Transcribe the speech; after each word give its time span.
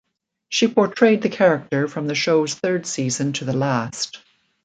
She 0.49 0.67
portrayed 0.67 1.21
the 1.21 1.29
character 1.29 1.87
from 1.87 2.07
the 2.07 2.15
show's 2.15 2.55
third 2.55 2.87
season 2.87 3.33
to 3.33 3.45
the 3.45 3.53
last. 3.53 4.17